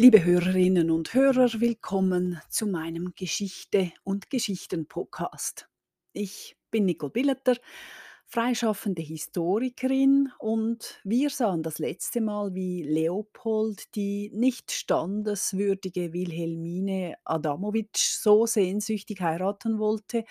Liebe 0.00 0.24
Hörerinnen 0.24 0.92
und 0.92 1.12
Hörer, 1.12 1.60
willkommen 1.60 2.40
zu 2.50 2.68
meinem 2.68 3.14
Geschichte 3.16 3.90
und 4.04 4.30
Geschichten 4.30 4.86
Podcast. 4.86 5.68
Ich 6.12 6.56
bin 6.70 6.84
Nicole 6.84 7.10
Billeter, 7.10 7.56
freischaffende 8.24 9.02
Historikerin 9.02 10.30
und 10.38 11.00
wir 11.02 11.30
sahen 11.30 11.64
das 11.64 11.80
letzte 11.80 12.20
Mal, 12.20 12.54
wie 12.54 12.84
Leopold 12.84 13.92
die 13.96 14.30
nicht 14.32 14.70
standeswürdige 14.70 16.12
Wilhelmine 16.12 17.16
Adamowitsch 17.24 18.20
so 18.20 18.46
sehnsüchtig 18.46 19.20
heiraten 19.20 19.80
wollte, 19.80 20.22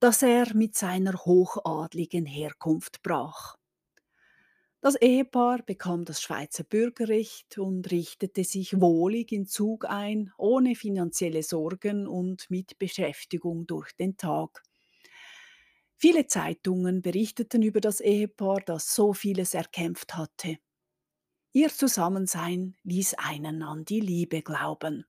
dass 0.00 0.22
er 0.22 0.56
mit 0.56 0.74
seiner 0.74 1.12
hochadligen 1.24 2.26
Herkunft 2.26 3.00
brach. 3.04 3.58
Das 4.82 4.96
Ehepaar 4.96 5.62
bekam 5.62 6.04
das 6.04 6.20
Schweizer 6.20 6.64
Bürgerrecht 6.64 7.56
und 7.56 7.88
richtete 7.92 8.42
sich 8.42 8.80
wohlig 8.80 9.30
in 9.30 9.46
Zug 9.46 9.84
ein, 9.84 10.32
ohne 10.36 10.74
finanzielle 10.74 11.44
Sorgen 11.44 12.08
und 12.08 12.50
mit 12.50 12.80
Beschäftigung 12.80 13.68
durch 13.68 13.92
den 13.92 14.16
Tag. 14.16 14.64
Viele 15.96 16.26
Zeitungen 16.26 17.00
berichteten 17.00 17.62
über 17.62 17.80
das 17.80 18.00
Ehepaar, 18.00 18.60
das 18.60 18.92
so 18.92 19.12
vieles 19.12 19.54
erkämpft 19.54 20.16
hatte. 20.16 20.58
Ihr 21.52 21.68
Zusammensein 21.68 22.76
ließ 22.82 23.14
einen 23.14 23.62
an 23.62 23.84
die 23.84 24.00
Liebe 24.00 24.42
glauben. 24.42 25.06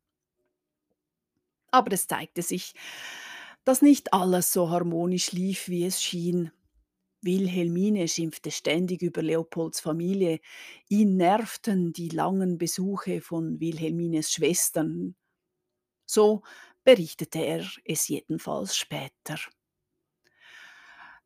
Aber 1.71 1.91
es 1.93 2.05
zeigte 2.05 2.43
sich, 2.43 2.75
dass 3.65 3.81
nicht 3.81 4.13
alles 4.13 4.53
so 4.53 4.69
harmonisch 4.69 5.31
lief, 5.31 5.67
wie 5.67 5.85
es 5.85 5.99
schien. 5.99 6.51
Wilhelmine 7.25 8.07
schimpfte 8.07 8.52
ständig 8.52 9.02
über 9.02 9.21
Leopolds 9.21 9.79
Familie. 9.79 10.39
Ihn 10.89 11.17
nervten 11.17 11.93
die 11.93 12.09
langen 12.09 12.57
Besuche 12.57 13.21
von 13.21 13.59
Wilhelmines 13.59 14.31
Schwestern. 14.31 15.15
So 16.05 16.43
berichtete 16.85 17.39
er 17.39 17.65
es 17.85 18.07
jedenfalls 18.07 18.75
später. 18.77 19.38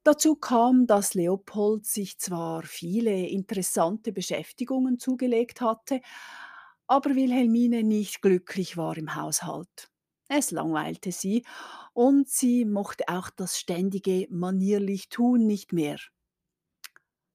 Dazu 0.03 0.35
kam, 0.35 0.87
dass 0.87 1.13
Leopold 1.13 1.85
sich 1.85 2.17
zwar 2.17 2.63
viele 2.63 3.27
interessante 3.27 4.11
Beschäftigungen 4.13 4.99
zugelegt 4.99 5.61
hatte, 5.61 6.01
aber 6.87 7.15
Wilhelmine 7.15 7.83
nicht 7.83 8.21
glücklich 8.21 8.77
war 8.77 8.97
im 8.97 9.15
Haushalt. 9.15 9.89
Es 10.29 10.51
langweilte 10.51 11.11
sie 11.11 11.43
und 11.93 12.29
sie 12.29 12.63
mochte 12.63 13.09
auch 13.09 13.29
das 13.29 13.59
ständige 13.59 14.25
manierlich 14.29 15.09
Tun 15.09 15.45
nicht 15.45 15.73
mehr. 15.73 15.97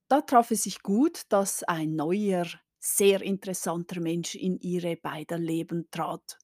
Da 0.07 0.21
traf 0.21 0.53
es 0.53 0.63
sich 0.63 0.83
gut, 0.85 1.23
dass 1.31 1.65
ein 1.65 1.97
neuer, 1.97 2.47
sehr 2.79 3.21
interessanter 3.21 4.01
Mensch 4.01 4.37
in 4.37 4.61
ihre 4.61 4.95
beider 4.97 5.39
Leben 5.39 5.91
trat. 5.91 6.39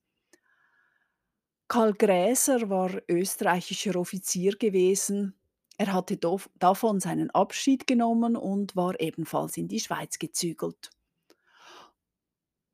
Karl 1.68 1.94
Gräser 1.94 2.68
war 2.68 2.90
österreichischer 3.08 3.96
Offizier 3.96 4.56
gewesen. 4.56 5.34
Er 5.78 5.92
hatte 5.92 6.18
davon 6.58 7.00
seinen 7.00 7.30
Abschied 7.30 7.86
genommen 7.86 8.36
und 8.36 8.74
war 8.76 9.00
ebenfalls 9.00 9.56
in 9.56 9.68
die 9.68 9.80
Schweiz 9.80 10.18
gezügelt. 10.18 10.90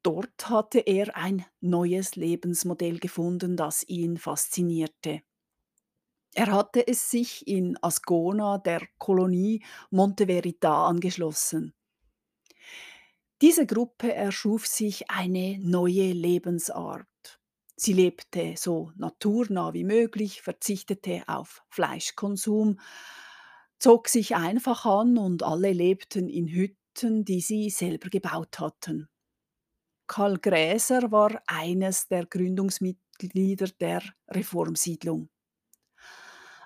Dort 0.04 0.50
hatte 0.50 0.80
er 0.80 1.16
ein 1.16 1.46
neues 1.62 2.14
Lebensmodell 2.14 2.98
gefunden, 2.98 3.56
das 3.56 3.82
ihn 3.88 4.18
faszinierte. 4.18 5.22
Er 6.34 6.52
hatte 6.52 6.86
es 6.86 7.10
sich 7.10 7.48
in 7.48 7.78
Ascona 7.80 8.58
der 8.58 8.82
Kolonie 8.98 9.64
Monte 9.90 10.26
Verita 10.26 10.86
angeschlossen. 10.86 11.72
Diese 13.40 13.64
Gruppe 13.64 14.12
erschuf 14.12 14.66
sich 14.66 15.10
eine 15.10 15.58
neue 15.60 16.12
Lebensart. 16.12 17.40
Sie 17.74 17.94
lebte 17.94 18.56
so 18.58 18.92
naturnah 18.96 19.72
wie 19.72 19.84
möglich, 19.84 20.42
verzichtete 20.42 21.22
auf 21.28 21.62
Fleischkonsum, 21.70 22.78
zog 23.78 24.08
sich 24.08 24.36
einfach 24.36 24.84
an 24.84 25.16
und 25.16 25.42
alle 25.42 25.72
lebten 25.72 26.28
in 26.28 26.46
Hütten, 26.46 27.24
die 27.24 27.40
sie 27.40 27.70
selber 27.70 28.10
gebaut 28.10 28.60
hatten. 28.60 29.08
Karl 30.06 30.38
Gräser 30.38 31.10
war 31.10 31.42
eines 31.46 32.08
der 32.08 32.26
Gründungsmitglieder 32.26 33.68
der 33.80 34.02
Reformsiedlung. 34.28 35.28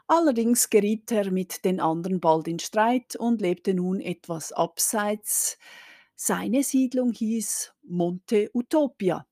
Allerdings 0.06 0.70
geriet 0.70 1.12
er 1.12 1.30
mit 1.30 1.64
den 1.64 1.80
anderen 1.80 2.18
bald 2.20 2.48
in 2.48 2.58
Streit 2.58 3.14
und 3.14 3.40
lebte 3.40 3.74
nun 3.74 4.00
etwas 4.00 4.52
abseits. 4.52 5.58
Seine 6.14 6.62
Siedlung 6.62 7.12
hieß 7.12 7.74
Monte 7.82 8.50
Utopia. 8.54 9.26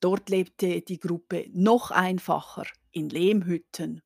Dort 0.00 0.28
lebte 0.30 0.82
die 0.82 1.00
Gruppe 1.00 1.46
noch 1.52 1.90
einfacher 1.90 2.66
in 2.92 3.08
Lehmhütten. 3.08 4.02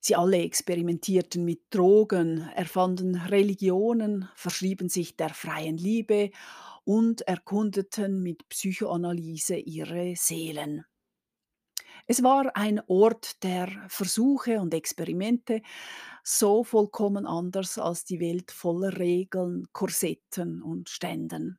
Sie 0.00 0.16
alle 0.16 0.38
experimentierten 0.38 1.44
mit 1.44 1.62
Drogen, 1.70 2.48
erfanden 2.56 3.14
Religionen, 3.14 4.28
verschrieben 4.34 4.88
sich 4.88 5.16
der 5.16 5.30
freien 5.30 5.76
Liebe 5.76 6.30
und 6.84 7.22
erkundeten 7.22 8.22
mit 8.22 8.48
Psychoanalyse 8.48 9.56
ihre 9.56 10.14
Seelen. 10.16 10.84
Es 12.06 12.22
war 12.22 12.56
ein 12.56 12.80
Ort 12.88 13.42
der 13.44 13.68
Versuche 13.88 14.60
und 14.60 14.74
Experimente, 14.74 15.62
so 16.24 16.64
vollkommen 16.64 17.26
anders 17.26 17.78
als 17.78 18.04
die 18.04 18.20
Welt 18.20 18.50
voller 18.50 18.98
Regeln, 18.98 19.66
Korsetten 19.72 20.62
und 20.62 20.88
Ständen. 20.88 21.58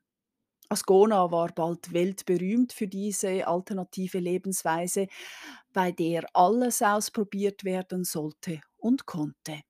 Ascona 0.69 1.31
war 1.31 1.49
bald 1.53 1.93
weltberühmt 1.93 2.73
für 2.73 2.87
diese 2.87 3.47
alternative 3.47 4.19
Lebensweise, 4.19 5.07
bei 5.73 5.91
der 5.91 6.25
alles 6.33 6.81
ausprobiert 6.81 7.63
werden 7.63 8.03
sollte 8.03 8.61
und 8.77 9.05
konnte. 9.05 9.61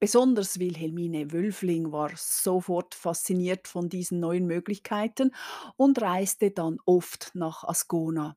Besonders 0.00 0.58
Wilhelmine 0.58 1.30
Wölfling 1.30 1.92
war 1.92 2.10
sofort 2.16 2.94
fasziniert 2.94 3.68
von 3.68 3.88
diesen 3.90 4.18
neuen 4.18 4.46
Möglichkeiten 4.46 5.34
und 5.76 6.00
reiste 6.00 6.50
dann 6.50 6.78
oft 6.86 7.30
nach 7.34 7.64
Ascona. 7.64 8.36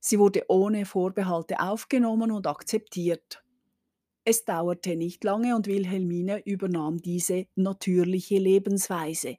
Sie 0.00 0.18
wurde 0.18 0.44
ohne 0.48 0.86
Vorbehalte 0.86 1.60
aufgenommen 1.60 2.32
und 2.32 2.46
akzeptiert. 2.46 3.44
Es 4.24 4.44
dauerte 4.44 4.96
nicht 4.96 5.24
lange 5.24 5.56
und 5.56 5.66
Wilhelmine 5.68 6.44
übernahm 6.46 6.98
diese 7.02 7.46
natürliche 7.56 8.38
Lebensweise. 8.38 9.38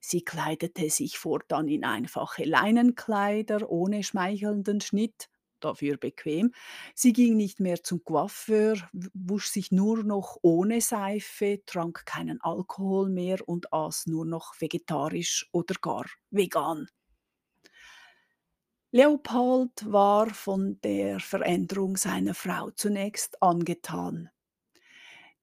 Sie 0.00 0.22
kleidete 0.24 0.90
sich 0.90 1.18
fortan 1.18 1.68
in 1.68 1.84
einfache 1.84 2.44
Leinenkleider 2.44 3.70
ohne 3.70 4.02
schmeichelnden 4.04 4.80
Schnitt 4.80 5.28
dafür 5.60 5.96
bequem. 5.96 6.52
Sie 6.94 7.12
ging 7.12 7.36
nicht 7.36 7.60
mehr 7.60 7.82
zum 7.82 8.04
Coiffeur, 8.04 8.76
wusch 9.14 9.48
sich 9.48 9.72
nur 9.72 10.02
noch 10.04 10.36
ohne 10.42 10.80
Seife, 10.80 11.60
trank 11.66 12.04
keinen 12.06 12.40
Alkohol 12.40 13.08
mehr 13.10 13.38
und 13.48 13.72
aß 13.72 14.06
nur 14.06 14.24
noch 14.26 14.54
vegetarisch 14.60 15.48
oder 15.52 15.74
gar 15.80 16.06
vegan. 16.30 16.88
Leopold 18.90 19.92
war 19.92 20.28
von 20.34 20.80
der 20.80 21.20
Veränderung 21.20 21.96
seiner 21.96 22.34
Frau 22.34 22.70
zunächst 22.72 23.40
angetan. 23.40 24.28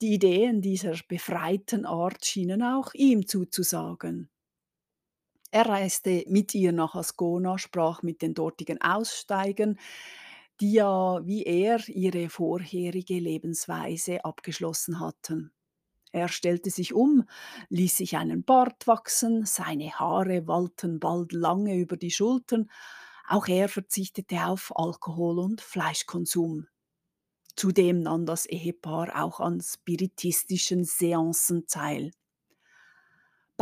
Die 0.04 0.14
Ideen 0.14 0.62
dieser 0.62 0.96
befreiten 1.08 1.86
Art 1.88 2.24
schienen 2.28 2.62
auch 2.62 2.94
ihm 2.94 3.26
zuzusagen. 3.26 4.30
Er 5.54 5.68
reiste 5.68 6.24
mit 6.30 6.56
ihr 6.56 6.72
nach 6.72 6.96
Ascona, 6.96 7.60
sprach 7.60 8.02
mit 8.02 8.24
den 8.24 8.34
dortigen 8.34 8.82
Aussteigern, 8.82 9.78
die 10.60 10.74
ja 10.74 11.24
wie 11.28 11.44
er 11.44 11.88
ihre 11.88 12.28
vorherige 12.30 13.20
Lebensweise 13.20 14.26
abgeschlossen 14.26 15.00
hatten. 15.00 15.52
Er 16.12 16.28
stellte 16.28 16.72
sich 16.72 16.96
um, 16.96 17.30
ließ 17.70 17.98
sich 17.98 18.18
einen 18.18 18.44
Bart 18.44 18.88
wachsen, 18.88 19.46
seine 19.46 19.92
Haare 19.92 20.48
wallten 20.48 21.00
bald 21.00 21.34
lange 21.34 21.76
über 21.76 21.98
die 21.98 22.10
Schultern, 22.10 22.72
auch 23.28 23.48
er 23.48 23.70
verzichtete 23.70 24.48
auf 24.48 24.74
Alkohol 24.76 25.38
und 25.38 25.62
Fleischkonsum. 25.62 26.66
Zudem 27.56 28.00
nahm 28.00 28.26
das 28.26 28.48
Ehepaar 28.48 29.24
auch 29.24 29.40
an 29.40 29.62
spiritistischen 29.62 30.84
Seancen 30.84 31.68
teil. 31.68 32.12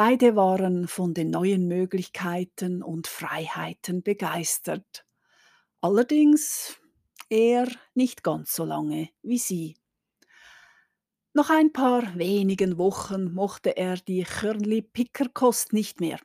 Beide 0.04 0.36
waren 0.36 0.88
von 0.88 1.14
den 1.14 1.30
neuen 1.30 1.68
Möglichkeiten 1.68 2.82
und 2.82 3.06
Freiheiten 3.06 4.02
begeistert. 4.02 5.06
Allerdings 5.80 6.82
er 7.30 7.68
nicht 7.94 8.24
ganz 8.24 8.56
so 8.56 8.66
lange 8.66 9.10
wie 9.22 9.38
sie. 9.38 9.78
Nach 11.34 11.52
ein 11.52 11.72
paar 11.72 12.18
wenigen 12.18 12.80
Wochen 12.80 13.32
mochte 13.32 13.78
er 13.78 13.96
die 13.96 14.26
Chörnli-Pickerkost 14.26 15.72
nicht 15.72 16.00
mehr. 16.02 16.20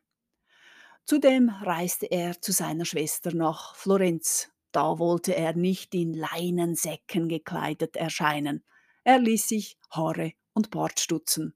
Zudem 1.04 1.50
reiste 1.50 2.06
er 2.06 2.40
zu 2.40 2.52
seiner 2.52 2.86
Schwester 2.86 3.34
nach 3.34 3.74
Florenz. 3.74 4.50
Da 4.72 4.98
wollte 4.98 5.36
er 5.36 5.54
nicht 5.54 5.94
in 5.94 6.14
Leinensäcken 6.14 7.28
gekleidet 7.28 7.96
erscheinen. 7.96 8.64
Er 9.04 9.18
ließ 9.18 9.48
sich 9.48 9.76
Haare 9.90 10.32
und 10.54 10.70
Bart 10.70 10.98
stutzen. 10.98 11.54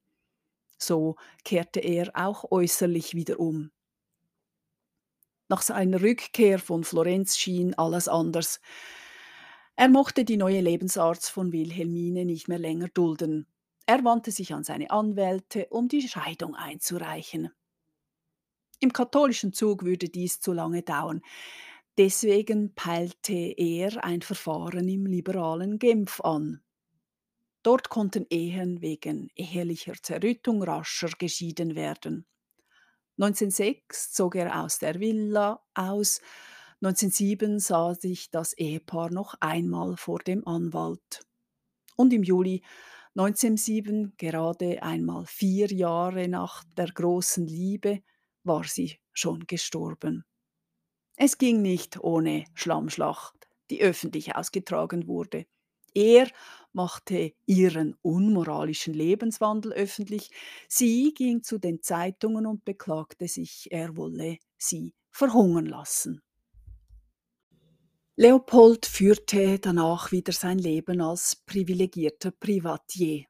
So 0.82 1.16
kehrte 1.44 1.80
er 1.80 2.10
auch 2.14 2.50
äußerlich 2.50 3.14
wieder 3.14 3.38
um. 3.38 3.70
Nach 5.48 5.62
seiner 5.62 6.00
Rückkehr 6.00 6.58
von 6.58 6.84
Florenz 6.84 7.36
schien 7.36 7.74
alles 7.74 8.08
anders. 8.08 8.60
Er 9.76 9.88
mochte 9.88 10.24
die 10.24 10.36
neue 10.36 10.60
Lebensart 10.60 11.22
von 11.24 11.52
Wilhelmine 11.52 12.24
nicht 12.24 12.48
mehr 12.48 12.58
länger 12.58 12.88
dulden. 12.88 13.46
Er 13.86 14.04
wandte 14.04 14.30
sich 14.30 14.54
an 14.54 14.62
seine 14.62 14.90
Anwälte, 14.90 15.66
um 15.70 15.88
die 15.88 16.06
Scheidung 16.06 16.54
einzureichen. 16.54 17.50
Im 18.78 18.92
katholischen 18.92 19.52
Zug 19.52 19.84
würde 19.84 20.08
dies 20.08 20.40
zu 20.40 20.52
lange 20.52 20.82
dauern. 20.82 21.22
Deswegen 21.98 22.74
peilte 22.74 23.34
er 23.34 24.04
ein 24.04 24.22
Verfahren 24.22 24.88
im 24.88 25.06
liberalen 25.06 25.78
Genf 25.78 26.20
an. 26.20 26.62
Dort 27.62 27.90
konnten 27.90 28.26
Ehen 28.30 28.80
wegen 28.80 29.30
ehelicher 29.34 29.94
Zerrüttung 30.02 30.62
rascher 30.62 31.10
geschieden 31.18 31.74
werden. 31.74 32.26
1906 33.18 34.12
zog 34.12 34.34
er 34.34 34.62
aus 34.62 34.78
der 34.78 34.98
Villa 34.98 35.62
aus. 35.74 36.20
1907 36.82 37.58
sah 37.58 37.94
sich 37.94 38.30
das 38.30 38.54
Ehepaar 38.54 39.10
noch 39.10 39.34
einmal 39.40 39.98
vor 39.98 40.20
dem 40.20 40.46
Anwalt. 40.46 41.20
Und 41.96 42.14
im 42.14 42.22
Juli 42.22 42.62
1907, 43.16 44.14
gerade 44.16 44.82
einmal 44.82 45.26
vier 45.26 45.66
Jahre 45.66 46.28
nach 46.28 46.64
der 46.76 46.86
großen 46.86 47.46
Liebe, 47.46 48.02
war 48.44 48.64
sie 48.64 48.98
schon 49.12 49.46
gestorben. 49.46 50.24
Es 51.16 51.36
ging 51.36 51.60
nicht 51.60 52.00
ohne 52.00 52.46
Schlammschlacht, 52.54 53.50
die 53.68 53.82
öffentlich 53.82 54.34
ausgetragen 54.36 55.06
wurde. 55.06 55.44
Er 55.92 56.28
machte 56.72 57.32
ihren 57.46 57.96
unmoralischen 58.02 58.94
Lebenswandel 58.94 59.72
öffentlich, 59.72 60.30
sie 60.68 61.12
ging 61.14 61.42
zu 61.42 61.58
den 61.58 61.82
Zeitungen 61.82 62.46
und 62.46 62.64
beklagte 62.64 63.28
sich, 63.28 63.68
er 63.70 63.96
wolle 63.96 64.38
sie 64.56 64.94
verhungern 65.10 65.66
lassen. 65.66 66.22
Leopold 68.16 68.84
führte 68.84 69.58
danach 69.58 70.12
wieder 70.12 70.32
sein 70.32 70.58
Leben 70.58 71.00
als 71.00 71.36
privilegierter 71.36 72.30
Privatier. 72.30 73.24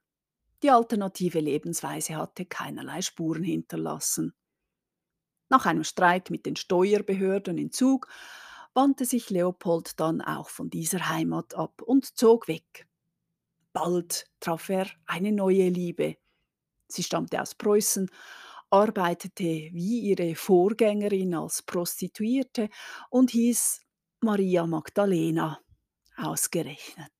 Die 0.63 0.69
alternative 0.69 1.39
Lebensweise 1.39 2.17
hatte 2.17 2.45
keinerlei 2.45 3.01
Spuren 3.01 3.43
hinterlassen. 3.43 4.33
Nach 5.49 5.65
einem 5.65 5.83
Streit 5.83 6.29
mit 6.29 6.45
den 6.45 6.55
Steuerbehörden 6.55 7.57
in 7.57 7.71
Zug 7.71 8.07
wandte 8.73 9.05
sich 9.05 9.29
Leopold 9.29 9.99
dann 9.99 10.21
auch 10.21 10.49
von 10.49 10.69
dieser 10.69 11.09
Heimat 11.09 11.55
ab 11.55 11.81
und 11.81 12.17
zog 12.17 12.47
weg. 12.47 12.87
Bald 13.73 14.25
traf 14.39 14.69
er 14.69 14.87
eine 15.05 15.31
neue 15.31 15.69
Liebe. 15.69 16.17
Sie 16.87 17.03
stammte 17.03 17.41
aus 17.41 17.55
Preußen, 17.55 18.09
arbeitete 18.69 19.69
wie 19.73 19.99
ihre 19.99 20.35
Vorgängerin 20.35 21.33
als 21.35 21.61
Prostituierte 21.61 22.69
und 23.09 23.31
hieß 23.31 23.81
Maria 24.21 24.65
Magdalena 24.65 25.59
ausgerechnet. 26.17 27.11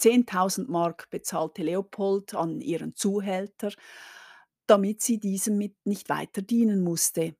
10.000 0.00 0.68
Mark 0.68 1.08
bezahlte 1.10 1.62
Leopold 1.62 2.34
an 2.34 2.60
ihren 2.60 2.94
Zuhälter, 2.96 3.72
damit 4.66 5.00
sie 5.02 5.20
diesem 5.20 5.58
mit 5.58 5.76
nicht 5.84 6.08
weiter 6.08 6.42
dienen 6.42 6.82
musste. 6.82 7.36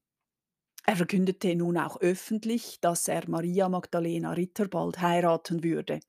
Er 0.85 0.97
verkündete 0.97 1.55
nun 1.57 1.77
auch 1.79 2.01
öffentlich, 2.01 2.81
dass 2.81 3.09
er 3.09 3.29
Maria 3.29 3.69
Magdalena 3.69 4.33
Ritter 4.33 4.69
bald 4.69 5.01
heiraten 5.01 5.63
würde. 5.63 6.01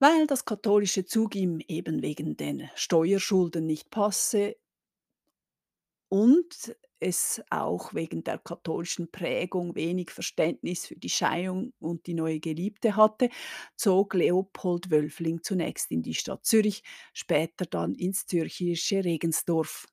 Weil 0.00 0.26
das 0.26 0.44
katholische 0.44 1.04
Zug 1.04 1.34
ihm 1.34 1.60
eben 1.66 2.02
wegen 2.02 2.36
den 2.36 2.70
Steuerschulden 2.74 3.66
nicht 3.66 3.90
passe 3.90 4.56
und 6.08 6.76
es 7.00 7.42
auch 7.50 7.94
wegen 7.94 8.24
der 8.24 8.38
katholischen 8.38 9.10
Prägung 9.10 9.74
wenig 9.74 10.10
Verständnis 10.10 10.86
für 10.86 10.96
die 10.96 11.10
Scheidung 11.10 11.72
und 11.78 12.06
die 12.06 12.14
neue 12.14 12.40
Geliebte 12.40 12.96
hatte, 12.96 13.28
zog 13.76 14.14
Leopold 14.14 14.90
Wölfling 14.90 15.42
zunächst 15.42 15.90
in 15.90 16.02
die 16.02 16.14
Stadt 16.14 16.44
Zürich, 16.44 16.82
später 17.12 17.66
dann 17.66 17.94
ins 17.94 18.26
zürchische 18.26 19.04
Regensdorf. 19.04 19.86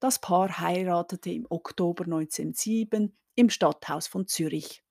Das 0.00 0.20
Paar 0.20 0.60
heiratete 0.60 1.30
im 1.30 1.46
Oktober 1.48 2.04
1907 2.04 3.16
im 3.36 3.50
Stadthaus 3.50 4.06
von 4.06 4.26
Zürich. 4.26 4.82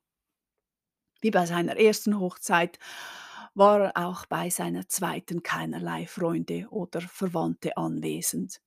Wie 1.21 1.31
bei 1.31 1.45
seiner 1.45 1.77
ersten 1.77 2.19
Hochzeit 2.19 2.79
war 3.55 3.91
auch 3.95 4.25
bei 4.25 4.49
seiner 4.49 4.87
zweiten 4.87 5.43
keinerlei 5.43 6.07
Freunde 6.07 6.67
oder 6.69 7.01
Verwandte 7.01 7.77
anwesend. 7.77 8.61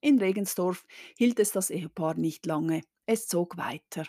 In 0.00 0.18
Regensdorf 0.18 0.86
hielt 1.16 1.38
es 1.38 1.52
das 1.52 1.70
Ehepaar 1.70 2.14
nicht 2.14 2.46
lange, 2.46 2.82
es 3.06 3.28
zog 3.28 3.56
weiter. 3.56 4.06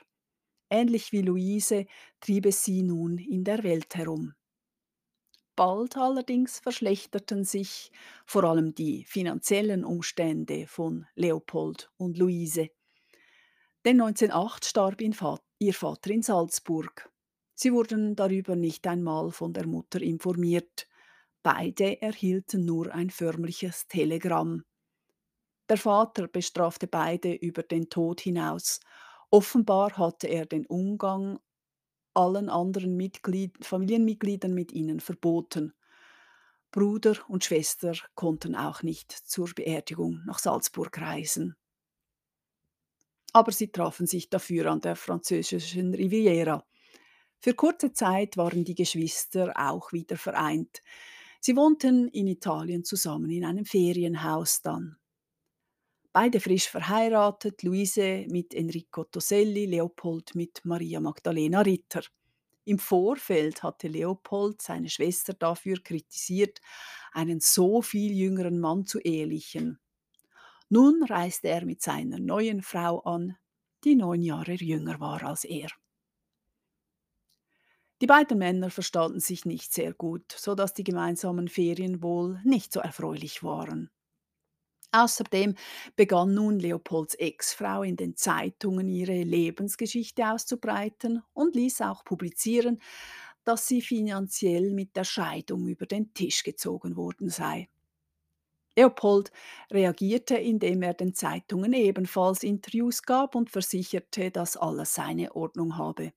Ähnlich 0.70 1.12
wie 1.12 1.22
Luise 1.22 1.86
trieb 2.22 2.46
es 2.46 2.64
sie 2.64 2.82
nun 2.82 3.18
in 3.18 3.44
der 3.44 3.64
Welt 3.64 3.96
herum. 3.96 4.34
Bald 5.58 5.98
allerdings 5.98 6.60
verschlechterten 6.60 7.44
sich 7.44 7.92
vor 8.26 8.46
allem 8.46 8.74
die 8.74 9.04
finanziellen 9.04 9.84
Umstände 9.84 10.66
von 10.66 11.06
Leopold 11.16 11.92
und 11.98 12.18
Luise. 12.18 12.70
Denn 13.84 14.00
1908 14.00 14.66
starb 14.66 15.02
ihr 15.02 15.74
Vater 15.74 16.10
in 16.10 16.22
Salzburg. 16.22 17.11
Sie 17.64 17.74
wurden 17.74 18.16
darüber 18.16 18.56
nicht 18.56 18.88
einmal 18.88 19.30
von 19.30 19.54
der 19.54 19.68
Mutter 19.68 20.02
informiert. 20.02 20.88
Beide 21.44 22.02
erhielten 22.02 22.66
nur 22.66 22.92
ein 22.92 23.12
förmliches 23.12 23.86
Telegramm. 23.88 24.64
Der 25.70 25.78
Vater 25.78 26.28
bestrafte 26.28 26.88
beide 26.88 27.36
über 27.36 27.62
den 27.62 27.88
Tod 27.88 28.20
hinaus. 28.22 28.80
Offenbar 29.30 29.96
hatte 29.96 30.26
er 30.26 30.48
den 30.48 30.66
Umgang 30.66 31.38
allen 32.16 32.50
anderen 32.50 32.98
Mitglied 32.98 33.64
Familienmitgliedern 33.64 34.56
mit 34.56 34.72
ihnen 34.72 35.00
verboten. 35.00 35.76
Bruder 36.72 37.16
und 37.28 37.44
Schwester 37.44 37.94
konnten 38.16 38.56
auch 38.56 38.82
nicht 38.82 39.12
zur 39.12 39.52
Beerdigung 39.54 40.24
nach 40.26 40.40
Salzburg 40.40 41.00
reisen. 41.00 41.56
Aber 43.34 43.52
sie 43.52 43.72
trafen 43.72 44.08
sich 44.08 44.32
dafür 44.32 44.66
an 44.72 44.82
der 44.82 44.96
französischen 44.96 45.94
Riviera. 45.94 46.66
Für 47.42 47.56
kurze 47.56 47.92
Zeit 47.92 48.38
waren 48.38 48.64
die 48.64 48.76
Geschwister 48.76 49.52
auch 49.56 49.92
wieder 49.92 50.16
vereint. 50.16 50.84
Sie 51.40 51.56
wohnten 51.56 52.08
in 52.10 52.28
Italien 52.28 52.84
zusammen 52.84 53.32
in 53.32 53.44
einem 53.44 53.66
Ferienhaus 53.66 54.62
dann. 54.62 54.98
Beide 56.14 56.40
frisch 56.40 56.70
verheiratet, 56.70 57.64
Luise 57.64 58.26
mit 58.30 58.54
Enrico 58.54 59.06
Toselli, 59.06 59.66
Leopold 59.66 60.36
mit 60.36 60.64
Maria 60.66 61.00
Magdalena 61.00 61.62
Ritter. 61.62 62.04
Im 62.66 62.78
Vorfeld 62.78 63.64
hatte 63.64 63.88
Leopold 63.88 64.62
seine 64.62 64.90
Schwester 64.90 65.34
dafür 65.34 65.82
kritisiert, 65.82 66.62
einen 67.12 67.40
so 67.40 67.82
viel 67.82 68.12
jüngeren 68.12 68.60
Mann 68.60 68.86
zu 68.86 69.00
ehelichen. 69.00 69.80
Nun 70.70 71.04
reiste 71.04 71.48
er 71.48 71.66
mit 71.66 71.82
seiner 71.82 72.20
neuen 72.20 72.62
Frau 72.62 73.00
an, 73.00 73.36
die 73.84 73.96
neun 73.96 74.22
Jahre 74.22 74.54
jünger 74.54 75.00
war 75.00 75.24
als 75.24 75.44
er. 75.44 75.70
Die 78.02 78.06
beiden 78.08 78.38
Männer 78.38 78.70
verstanden 78.70 79.22
sich 79.22 79.46
nicht 79.46 79.72
sehr 79.72 79.94
gut, 79.94 80.34
so 80.34 80.56
dass 80.56 80.74
die 80.74 80.84
gemeinsamen 80.84 81.48
Ferien 81.48 82.04
wohl 82.04 82.42
nicht 82.44 82.74
so 82.74 82.82
erfreulich 82.82 83.44
waren. 83.44 83.90
Außerdem 84.94 85.56
begann 85.96 86.34
nun 86.34 86.60
Leopolds 86.60 87.16
Ex-Frau 87.16 87.84
in 87.84 87.96
den 87.96 88.16
Zeitungen 88.18 88.90
ihre 88.90 89.24
Lebensgeschichte 89.24 90.30
auszubreiten 90.30 91.24
und 91.34 91.56
ließ 91.56 91.82
auch 91.82 92.04
publizieren, 92.04 92.82
dass 93.46 93.68
sie 93.68 93.82
finanziell 93.82 94.72
mit 94.74 94.96
der 94.96 95.06
Scheidung 95.06 95.68
über 95.68 95.86
den 95.86 96.14
Tisch 96.14 96.44
gezogen 96.44 96.96
worden 96.98 97.30
sei. 97.30 97.70
Leopold 98.76 99.32
reagierte, 99.72 100.36
indem 100.36 100.82
er 100.82 100.94
den 100.94 101.14
Zeitungen 101.14 101.72
ebenfalls 101.72 102.44
Interviews 102.44 103.04
gab 103.04 103.34
und 103.36 103.50
versicherte, 103.50 104.30
dass 104.30 104.58
alles 104.58 104.94
seine 104.94 105.34
Ordnung 105.38 105.78
habe. 105.78 106.12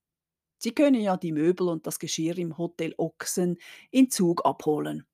Sie 0.59 0.75
könne 0.75 1.01
ja 1.01 1.17
die 1.17 1.33
Möbel 1.33 1.69
und 1.69 1.87
das 1.87 1.99
Geschirr 1.99 2.39
im 2.39 2.57
Hotel 2.59 2.95
Ochsen 2.97 3.59
in 3.91 4.11
Zug 4.11 4.45
abholen. 4.45 5.07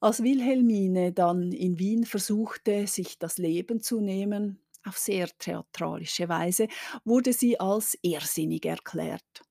Als 0.00 0.22
Wilhelmine 0.22 1.12
dann 1.12 1.52
in 1.52 1.78
Wien 1.78 2.04
versuchte, 2.04 2.86
sich 2.86 3.18
das 3.18 3.38
Leben 3.38 3.80
zu 3.80 4.00
nehmen, 4.00 4.60
auf 4.86 4.98
sehr 4.98 5.28
theatralische 5.38 6.28
Weise, 6.28 6.68
wurde 7.04 7.32
sie 7.32 7.58
als 7.58 7.96
irrsinnig 8.02 8.66
erklärt. 8.66 9.42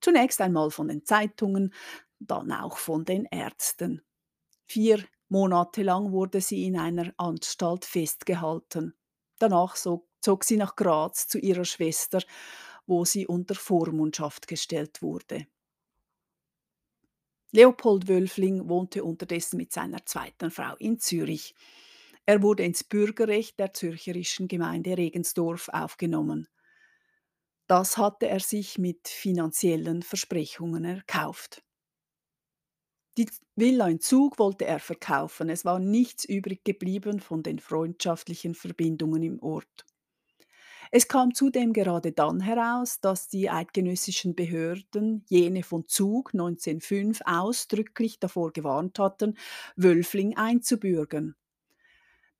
Zunächst 0.00 0.40
einmal 0.40 0.70
von 0.70 0.88
den 0.88 1.04
Zeitungen, 1.04 1.74
dann 2.20 2.52
auch 2.52 2.78
von 2.78 3.04
den 3.04 3.24
Ärzten. 3.24 4.02
Vier 4.66 5.04
Monate 5.28 5.82
lang 5.82 6.12
wurde 6.12 6.40
sie 6.40 6.66
in 6.66 6.78
einer 6.78 7.12
Anstalt 7.16 7.84
festgehalten. 7.84 8.94
Danach 9.38 9.74
zog 9.76 10.44
sie 10.44 10.56
nach 10.56 10.76
Graz 10.76 11.26
zu 11.26 11.38
ihrer 11.38 11.64
Schwester, 11.64 12.20
wo 12.86 13.04
sie 13.04 13.26
unter 13.26 13.54
Vormundschaft 13.54 14.46
gestellt 14.46 15.02
wurde. 15.02 15.46
Leopold 17.52 18.06
Wölfling 18.08 18.68
wohnte 18.68 19.02
unterdessen 19.02 19.56
mit 19.56 19.72
seiner 19.72 20.04
zweiten 20.06 20.50
Frau 20.50 20.76
in 20.76 21.00
Zürich. 21.00 21.54
Er 22.24 22.42
wurde 22.42 22.62
ins 22.62 22.84
Bürgerrecht 22.84 23.58
der 23.58 23.74
zürcherischen 23.74 24.46
Gemeinde 24.46 24.96
Regensdorf 24.96 25.68
aufgenommen. 25.68 26.48
Das 27.66 27.96
hatte 27.96 28.28
er 28.28 28.40
sich 28.40 28.78
mit 28.78 29.08
finanziellen 29.08 30.02
Versprechungen 30.02 30.84
erkauft. 30.84 31.62
Die 33.18 33.28
Villa 33.56 33.88
in 33.88 34.00
Zug 34.00 34.38
wollte 34.38 34.64
er 34.64 34.78
verkaufen, 34.78 35.50
es 35.50 35.64
war 35.64 35.78
nichts 35.78 36.24
übrig 36.24 36.64
geblieben 36.64 37.20
von 37.20 37.42
den 37.42 37.58
freundschaftlichen 37.58 38.54
Verbindungen 38.54 39.22
im 39.22 39.42
Ort. 39.42 39.84
Es 40.92 41.06
kam 41.06 41.34
zudem 41.34 41.72
gerade 41.72 42.10
dann 42.10 42.40
heraus, 42.40 43.00
dass 43.00 43.28
die 43.28 43.48
eidgenössischen 43.48 44.34
Behörden 44.34 45.24
jene 45.28 45.62
von 45.62 45.86
Zug 45.86 46.34
1905 46.34 47.20
ausdrücklich 47.24 48.18
davor 48.18 48.52
gewarnt 48.52 48.98
hatten, 48.98 49.36
Wölfling 49.76 50.36
einzubürgern. 50.36 51.36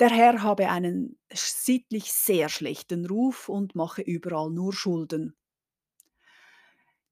Der 0.01 0.11
Herr 0.11 0.43
habe 0.43 0.69
einen 0.69 1.19
sittlich 1.33 2.13
sehr 2.13 2.49
schlechten 2.49 3.07
Ruf 3.07 3.49
und 3.49 3.77
mache 3.77 4.03
überall 4.03 4.51
nur 4.51 4.73
Schulden. 4.73 5.37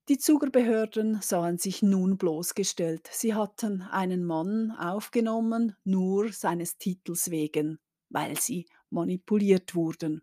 Die 0.08 0.16
Zugerbehörden 0.16 1.20
sahen 1.20 1.58
sich 1.58 1.82
nun 1.82 2.16
bloßgestellt. 2.16 3.08
Sie 3.12 3.34
hatten 3.34 3.82
einen 3.82 4.24
Mann 4.24 4.72
aufgenommen, 4.72 5.76
nur 5.84 6.32
seines 6.32 6.78
Titels 6.78 7.30
wegen, 7.30 7.78
weil 8.08 8.40
sie 8.40 8.66
manipuliert 8.88 9.74
wurden. 9.74 10.22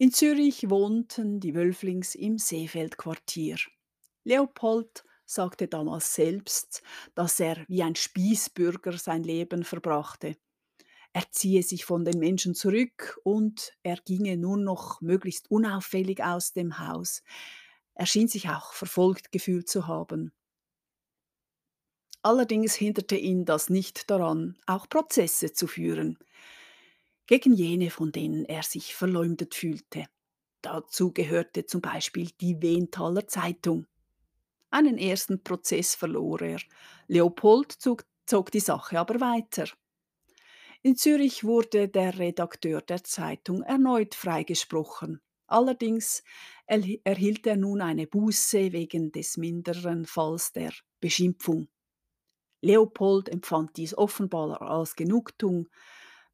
In 0.00 0.12
Zürich 0.12 0.70
wohnten 0.70 1.40
die 1.40 1.56
Wölflings 1.56 2.14
im 2.14 2.38
Seefeldquartier. 2.38 3.56
Leopold 4.22 5.04
sagte 5.26 5.66
damals 5.66 6.14
selbst, 6.14 6.82
dass 7.16 7.40
er 7.40 7.64
wie 7.66 7.82
ein 7.82 7.96
Spießbürger 7.96 8.96
sein 8.96 9.24
Leben 9.24 9.64
verbrachte. 9.64 10.36
Er 11.12 11.24
ziehe 11.32 11.64
sich 11.64 11.84
von 11.84 12.04
den 12.04 12.20
Menschen 12.20 12.54
zurück 12.54 13.18
und 13.24 13.72
er 13.82 13.96
ginge 13.96 14.36
nur 14.36 14.56
noch 14.56 15.00
möglichst 15.00 15.50
unauffällig 15.50 16.22
aus 16.22 16.52
dem 16.52 16.78
Haus. 16.78 17.24
Er 17.94 18.06
schien 18.06 18.28
sich 18.28 18.48
auch 18.48 18.74
verfolgt 18.74 19.32
gefühlt 19.32 19.68
zu 19.68 19.88
haben. 19.88 20.32
Allerdings 22.22 22.76
hinderte 22.76 23.16
ihn 23.16 23.44
das 23.44 23.68
nicht 23.68 24.10
daran, 24.10 24.56
auch 24.66 24.88
Prozesse 24.88 25.52
zu 25.52 25.66
führen 25.66 26.18
gegen 27.28 27.52
jene, 27.52 27.90
von 27.90 28.10
denen 28.10 28.44
er 28.46 28.64
sich 28.64 28.96
verleumdet 28.96 29.54
fühlte. 29.54 30.06
Dazu 30.62 31.12
gehörte 31.12 31.66
zum 31.66 31.80
Beispiel 31.80 32.30
die 32.40 32.60
Wentaler 32.60 33.28
Zeitung. 33.28 33.86
Einen 34.70 34.98
ersten 34.98 35.44
Prozess 35.44 35.94
verlor 35.94 36.40
er. 36.40 36.60
Leopold 37.06 37.70
zog, 37.70 38.04
zog 38.26 38.50
die 38.50 38.60
Sache 38.60 38.98
aber 38.98 39.20
weiter. 39.20 39.68
In 40.82 40.96
Zürich 40.96 41.44
wurde 41.44 41.88
der 41.88 42.18
Redakteur 42.18 42.80
der 42.80 43.04
Zeitung 43.04 43.62
erneut 43.62 44.14
freigesprochen. 44.14 45.20
Allerdings 45.46 46.22
erhielt 46.66 47.46
er 47.46 47.56
nun 47.56 47.80
eine 47.80 48.06
Buße 48.06 48.72
wegen 48.72 49.12
des 49.12 49.36
minderen 49.36 50.06
Falls 50.06 50.52
der 50.52 50.72
Beschimpfung. 51.00 51.68
Leopold 52.60 53.28
empfand 53.28 53.76
dies 53.76 53.96
offenbar 53.96 54.60
als 54.62 54.96
Genugtuung, 54.96 55.68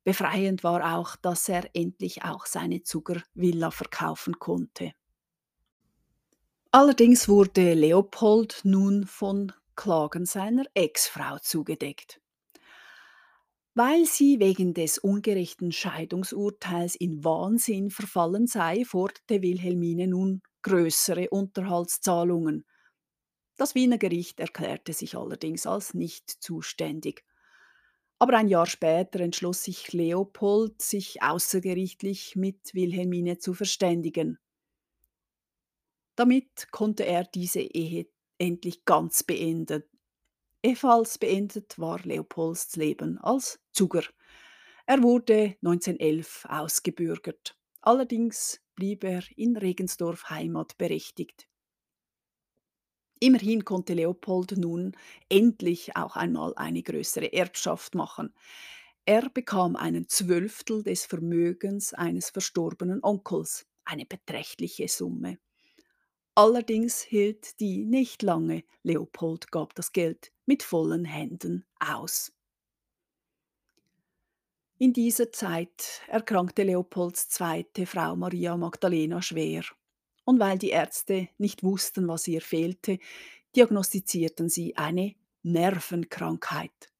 Befreiend 0.05 0.63
war 0.63 0.97
auch, 0.97 1.17
dass 1.17 1.49
er 1.49 1.69
endlich 1.75 2.25
auch 2.25 2.47
seine 2.47 2.83
Zuckervilla 2.83 3.71
verkaufen 3.71 4.39
konnte. 4.39 4.93
Allerdings 6.71 7.29
wurde 7.29 7.75
Leopold 7.75 8.61
nun 8.65 9.07
von 9.07 9.53
Klagen 9.77 10.27
seiner 10.27 10.65
Ex-Frau 10.75 11.39
zugedeckt. 11.39 12.21
Weil 13.75 14.05
sie 14.05 14.39
wegen 14.39 14.75
des 14.75 14.99
ungerechten 14.99 15.73
Scheidungsurteils 15.73 16.95
in 16.95 17.25
Wahnsinn 17.25 17.91
verfallen 17.91 18.47
sei, 18.47 18.85
forderte 18.85 19.43
Wilhelmine 19.43 20.07
nun 20.07 20.43
größere 20.63 21.31
Unterhaltszahlungen. 21.31 22.65
Das 23.57 23.75
Wiener 23.75 23.99
Gericht 23.99 24.41
erklärte 24.41 24.93
sich 24.93 25.17
allerdings 25.17 25.67
als 25.67 25.95
nicht 25.95 26.29
zuständig. 26.29 27.25
Aber 28.25 28.39
ein 28.39 28.49
Jahr 28.49 28.65
später 28.65 29.21
entschloss 29.21 29.65
sich 29.65 29.93
Leopold, 29.93 30.81
sich 30.81 31.23
außergerichtlich 31.23 32.37
mit 32.37 32.73
Wilhelmine 32.73 33.37
zu 33.37 33.53
verständigen. 33.53 34.39
Damit 36.17 36.69
konnte 36.71 37.05
er 37.05 37.25
diese 37.25 37.61
Ehe 37.61 38.07
endlich 38.39 38.87
ganz 38.87 39.25
beenden. 39.25 39.83
Ebenfalls 40.63 41.19
beendet 41.19 41.79
war 41.79 42.01
Leopolds 42.03 42.77
Leben 42.77 43.19
als 43.19 43.61
Zuger. 43.73 44.05
Er 44.87 45.03
wurde 45.03 45.57
1911 45.63 46.47
ausgebürgert. 46.49 47.59
Allerdings 47.83 48.59
blieb 48.75 49.05
er 49.05 49.23
in 49.37 49.59
Regensdorf 49.59 50.31
heimatberechtigt. 50.31 51.47
Immerhin 53.25 53.65
konnte 53.65 53.95
Leopold 53.95 54.59
nun 54.59 54.93
endlich 55.31 55.97
auch 55.97 56.15
einmal 56.15 56.53
eine 56.57 56.83
größere 56.83 57.33
Erbschaft 57.33 57.95
machen. 57.95 58.35
Er 59.07 59.31
bekam 59.31 59.77
einen 59.77 60.11
Zwölftel 60.11 60.83
des 60.83 61.07
Vermögens 61.07 61.95
eines 61.95 62.29
verstorbenen 62.29 63.03
Onkels, 63.03 63.65
eine 63.87 64.05
beträchtliche 64.05 64.89
Summe. 64.89 65.39
Allerdings 66.35 67.01
hielt 67.01 67.61
die 67.61 67.87
nicht 67.87 68.21
lange, 68.21 68.63
Leopold 68.83 69.51
gab 69.51 69.75
das 69.75 69.93
Geld 69.93 70.31
mit 70.45 70.63
vollen 70.63 71.07
Händen 71.07 71.65
aus. 71.81 72.31
In 74.77 74.93
dieser 74.93 75.33
Zeit 75.33 76.03
erkrankte 76.09 76.63
Leopolds 76.63 77.31
zweite 77.31 77.87
Frau 77.87 78.17
Maria 78.17 78.55
Magdalena 78.59 79.23
schwer 79.23 79.65
und 80.25 80.41
weil 80.41 80.59
die 80.59 80.71
Ärzte 80.71 81.29
nicht 81.39 81.63
wussten, 81.63 82.09
was 82.09 82.27
ihr 82.29 82.41
fehlte, 82.41 82.99
diagnostizierten 83.57 84.49
sie 84.49 84.77
eine 84.77 85.15
Nervenkrankheit. 85.43 86.93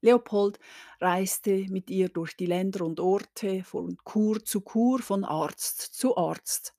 Leopold 0.00 0.58
reiste 1.00 1.66
mit 1.70 1.90
ihr 1.90 2.08
durch 2.08 2.36
die 2.36 2.46
Länder 2.46 2.84
und 2.84 3.00
Orte, 3.00 3.64
von 3.64 3.96
Kur 4.04 4.44
zu 4.44 4.60
Kur, 4.60 5.00
von 5.00 5.24
Arzt 5.24 5.80
zu 5.80 6.16
Arzt. 6.16 6.74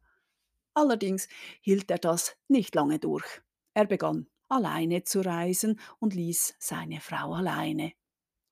Allerdings 0.74 1.28
hielt 1.62 1.90
er 1.90 1.98
das 1.98 2.38
nicht 2.48 2.76
lange 2.76 3.00
durch. 3.00 3.26
Er 3.74 3.86
begann 3.86 4.28
alleine 4.48 5.04
zu 5.04 5.22
reisen 5.22 5.80
und 6.00 6.14
ließ 6.14 6.56
seine 6.60 7.02
Frau 7.02 7.34
alleine 7.34 7.94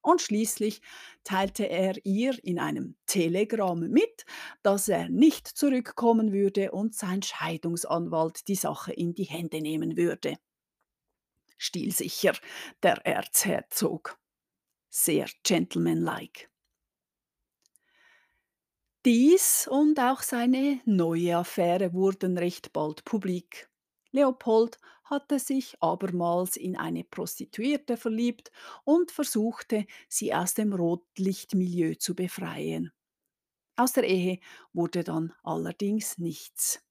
und 0.06 0.22
schließlich 0.22 0.82
teilte 1.24 1.68
er 1.68 1.96
ihr 2.06 2.38
in 2.44 2.60
einem 2.60 2.96
Telegramm 3.08 3.90
mit, 3.90 4.26
dass 4.62 4.88
er 4.88 5.10
nicht 5.10 5.48
zurückkommen 5.48 6.32
würde 6.32 6.72
und 6.72 6.94
sein 6.94 7.24
Scheidungsanwalt 7.24 8.48
die 8.48 8.56
Sache 8.56 8.94
in 8.94 9.16
die 9.16 9.24
Hände 9.24 9.62
nehmen 9.62 9.98
würde. 9.98 10.38
Stilsicher, 11.58 12.34
der 12.84 13.04
Erzherzog. 13.06 14.20
Sehr 14.90 15.28
gentlemanlike. 15.44 16.50
Dies 19.06 19.68
und 19.68 20.00
auch 20.00 20.22
seine 20.22 20.82
neue 20.86 21.38
Affäre 21.38 21.94
wurden 21.94 22.38
recht 22.38 22.74
bald 22.74 23.06
publik. 23.06 23.70
Leopold 24.12 24.78
hatte 25.06 25.40
sich 25.40 25.76
abermals 25.82 26.58
in 26.58 26.76
eine 26.76 27.04
Prostituierte 27.04 27.98
verliebt 27.98 28.52
und 28.84 29.12
versuchte, 29.12 29.86
sie 30.10 30.34
aus 30.34 30.54
dem 30.54 30.74
Rotlichtmilieu 30.74 31.96
zu 31.96 32.16
befreien. 32.16 32.92
Aus 33.78 33.94
der 33.94 34.06
Ehe 34.06 34.40
wurde 34.74 35.04
dann 35.04 35.34
allerdings 35.44 36.18
nichts. 36.18 36.82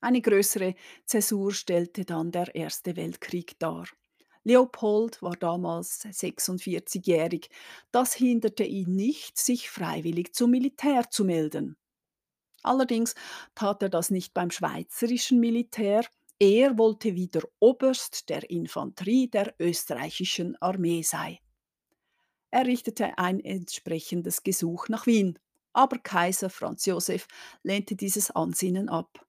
Eine 0.00 0.22
größere 0.22 0.74
Zäsur 1.04 1.52
stellte 1.52 2.04
dann 2.04 2.30
der 2.30 2.54
Erste 2.54 2.96
Weltkrieg 2.96 3.58
dar. 3.58 3.86
Leopold 4.44 5.20
war 5.20 5.36
damals 5.36 6.04
46-jährig. 6.04 7.50
Das 7.90 8.14
hinderte 8.14 8.64
ihn 8.64 8.94
nicht, 8.94 9.38
sich 9.38 9.68
freiwillig 9.68 10.34
zum 10.34 10.50
Militär 10.50 11.10
zu 11.10 11.24
melden. 11.24 11.76
Allerdings 12.62 13.14
tat 13.54 13.82
er 13.82 13.88
das 13.90 14.10
nicht 14.10 14.32
beim 14.32 14.50
schweizerischen 14.50 15.40
Militär, 15.40 16.04
er 16.40 16.78
wollte 16.78 17.14
wieder 17.14 17.42
Oberst 17.60 18.28
der 18.28 18.50
Infanterie 18.50 19.28
der 19.28 19.54
österreichischen 19.60 20.56
Armee 20.60 21.02
sein. 21.02 21.38
Er 22.50 22.66
richtete 22.66 23.16
ein 23.18 23.38
entsprechendes 23.38 24.42
Gesuch 24.42 24.88
nach 24.88 25.06
Wien, 25.06 25.38
aber 25.72 25.98
Kaiser 25.98 26.50
Franz 26.50 26.86
Josef 26.86 27.28
lehnte 27.62 27.94
dieses 27.94 28.32
Ansinnen 28.32 28.88
ab. 28.88 29.24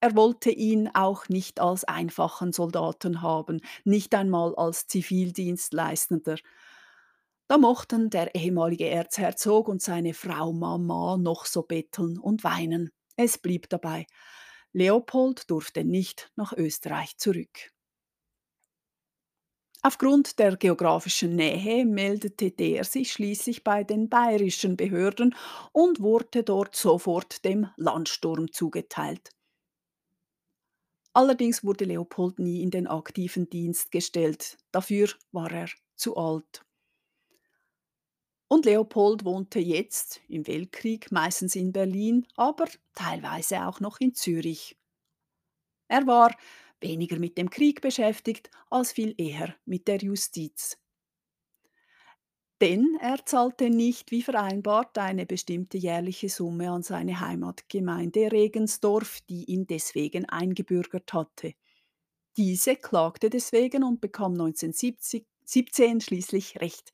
Er 0.00 0.14
wollte 0.14 0.50
ihn 0.50 0.88
auch 0.94 1.28
nicht 1.28 1.60
als 1.60 1.84
einfachen 1.84 2.52
Soldaten 2.52 3.20
haben, 3.20 3.60
nicht 3.84 4.14
einmal 4.14 4.54
als 4.54 4.86
Zivildienstleistender, 4.86 6.36
da 7.48 7.56
mochten 7.56 8.10
der 8.10 8.34
ehemalige 8.34 8.90
Erzherzog 8.90 9.68
und 9.68 9.80
seine 9.80 10.12
Frau 10.12 10.52
Mama 10.52 11.16
noch 11.16 11.46
so 11.46 11.62
betteln 11.62 12.18
und 12.18 12.44
weinen. 12.44 12.90
Es 13.16 13.38
blieb 13.38 13.70
dabei. 13.70 14.06
Leopold 14.72 15.50
durfte 15.50 15.84
nicht 15.84 16.32
nach 16.36 16.52
Österreich 16.54 17.16
zurück. 17.18 17.70
Aufgrund 19.82 20.38
der 20.38 20.56
geografischen 20.56 21.34
Nähe 21.34 21.84
meldete 21.84 22.52
der 22.52 22.84
sich 22.84 23.10
schließlich 23.12 23.64
bei 23.64 23.82
den 23.82 24.08
bayerischen 24.08 24.76
Behörden 24.76 25.34
und 25.72 26.00
wurde 26.00 26.44
dort 26.44 26.76
sofort 26.76 27.44
dem 27.44 27.68
Landsturm 27.76 28.52
zugeteilt. 28.52 29.30
Allerdings 31.12 31.64
wurde 31.64 31.84
Leopold 31.84 32.38
nie 32.38 32.62
in 32.62 32.70
den 32.70 32.86
aktiven 32.86 33.50
Dienst 33.50 33.90
gestellt, 33.90 34.56
dafür 34.72 35.10
war 35.32 35.52
er 35.52 35.68
zu 35.96 36.16
alt. 36.16 36.64
Und 38.48 38.64
Leopold 38.64 39.24
wohnte 39.24 39.58
jetzt 39.58 40.20
im 40.28 40.46
Weltkrieg 40.46 41.12
meistens 41.12 41.54
in 41.54 41.72
Berlin, 41.72 42.26
aber 42.34 42.66
teilweise 42.94 43.66
auch 43.66 43.80
noch 43.80 44.00
in 44.00 44.14
Zürich. 44.14 44.76
Er 45.88 46.06
war 46.06 46.34
weniger 46.80 47.18
mit 47.18 47.36
dem 47.36 47.50
Krieg 47.50 47.82
beschäftigt 47.82 48.50
als 48.70 48.92
viel 48.92 49.14
eher 49.18 49.54
mit 49.66 49.86
der 49.86 49.98
Justiz. 49.98 50.78
Denn 52.60 52.98
er 53.00 53.24
zahlte 53.24 53.70
nicht 53.70 54.10
wie 54.10 54.22
vereinbart 54.22 54.98
eine 54.98 55.26
bestimmte 55.26 55.78
jährliche 55.78 56.28
Summe 56.28 56.70
an 56.70 56.82
seine 56.82 57.20
Heimatgemeinde 57.20 58.32
Regensdorf, 58.32 59.20
die 59.28 59.44
ihn 59.44 59.66
deswegen 59.66 60.24
eingebürgert 60.28 61.12
hatte. 61.12 61.54
Diese 62.36 62.76
klagte 62.76 63.30
deswegen 63.30 63.84
und 63.84 64.00
bekam 64.00 64.32
1917 64.32 66.00
schließlich 66.00 66.60
Recht. 66.60 66.92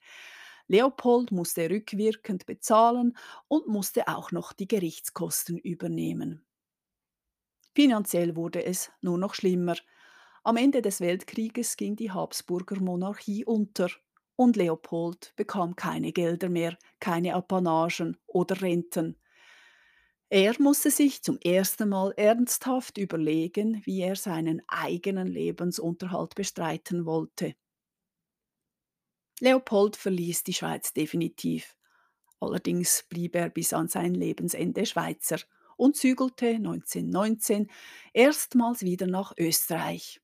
Leopold 0.69 1.33
musste 1.33 1.71
rückwirkend 1.71 2.47
bezahlen 2.47 3.17
und 3.49 3.67
musste 3.69 4.09
auch 4.09 4.33
noch 4.33 4.53
die 4.53 4.69
Gerichtskosten 4.69 5.59
übernehmen. 5.59 6.45
Finanziell 7.75 8.35
wurde 8.37 8.65
es 8.65 8.91
nur 9.01 9.17
noch 9.17 9.35
schlimmer. 9.35 9.77
Am 10.43 10.57
Ende 10.57 10.83
des 10.83 11.01
Weltkrieges 11.01 11.77
ging 11.77 11.95
die 11.95 12.11
Habsburger 12.11 12.81
Monarchie 12.81 13.45
unter 13.45 13.91
und 14.37 14.57
Leopold 14.57 15.33
bekam 15.37 15.77
keine 15.77 16.13
Gelder 16.13 16.49
mehr, 16.49 16.77
keine 17.01 17.35
Apanagen 17.35 18.17
oder 18.27 18.61
Renten. 18.61 19.17
Er 20.29 20.55
musste 20.61 20.91
sich 20.91 21.23
zum 21.23 21.39
ersten 21.39 21.89
Mal 21.89 22.13
ernsthaft 22.19 22.99
überlegen, 22.99 23.81
wie 23.87 24.03
er 24.03 24.17
seinen 24.17 24.61
eigenen 24.69 25.27
Lebensunterhalt 25.27 26.35
bestreiten 26.35 27.07
wollte. 27.07 27.55
Leopold 29.41 29.97
verließ 29.97 30.45
die 30.45 30.55
Schweiz 30.55 30.93
definitiv. 30.93 31.77
Allerdings 32.41 33.05
blieb 33.09 33.35
er 33.37 33.49
bis 33.49 33.73
an 33.73 33.89
sein 33.89 34.15
Lebensende 34.15 34.87
Schweizer 34.87 35.39
und 35.77 35.97
zügelte 35.97 36.49
1919 36.49 37.71
erstmals 38.13 38.83
wieder 38.83 39.07
nach 39.07 39.33
Österreich. 39.39 40.21